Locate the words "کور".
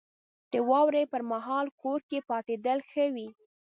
1.81-1.99